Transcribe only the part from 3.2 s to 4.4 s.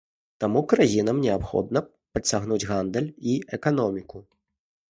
і эканоміку.